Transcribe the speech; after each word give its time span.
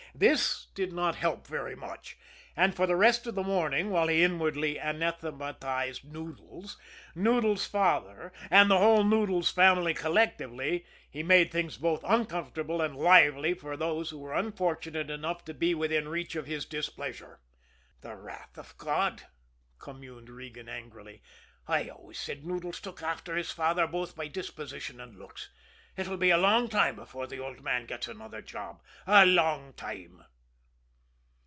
This 0.13 0.65
did 0.75 0.91
not 0.91 1.15
help 1.15 1.47
very 1.47 1.73
much, 1.73 2.17
and 2.57 2.75
for 2.75 2.85
the 2.85 2.97
rest 2.97 3.25
of 3.27 3.33
the 3.35 3.41
morning, 3.43 3.89
while 3.91 4.07
he 4.09 4.23
inwardly 4.23 4.77
anathematized 4.77 6.03
Noodles, 6.03 6.77
Noodles' 7.15 7.65
father 7.65 8.33
and 8.49 8.69
the 8.69 8.77
whole 8.77 9.05
Noodles 9.05 9.49
family 9.51 9.93
collectively, 9.93 10.85
he 11.09 11.23
made 11.23 11.49
things 11.49 11.77
both 11.77 12.03
uncomfortable 12.03 12.81
and 12.81 12.93
lively 12.93 13.53
for 13.53 13.77
those 13.77 14.09
who 14.09 14.19
were 14.19 14.33
unfortunate 14.33 15.09
enough 15.09 15.45
to 15.45 15.53
be 15.53 15.73
within 15.73 16.09
reach 16.09 16.35
of 16.35 16.45
his 16.45 16.65
displeasure. 16.65 17.39
"The 18.01 18.15
wrath 18.17 18.57
of 18.57 18.77
God!" 18.77 19.23
communed 19.79 20.29
Regan 20.29 20.67
angrily. 20.67 21.21
"I 21.69 21.87
always 21.87 22.19
said 22.19 22.45
Noodles 22.45 22.81
took 22.81 23.01
after 23.01 23.37
his 23.37 23.51
father, 23.51 23.87
both 23.87 24.17
by 24.17 24.27
disposition 24.27 24.99
and 24.99 25.15
looks! 25.15 25.49
It'll 25.97 26.15
be 26.15 26.29
a 26.29 26.37
long 26.37 26.69
time 26.69 26.95
before 26.95 27.27
the 27.27 27.39
old 27.39 27.61
man 27.65 27.85
gets 27.85 28.07
another 28.07 28.41
job 28.41 28.81
a 29.05 29.25
long 29.25 29.73
time." 29.73 30.23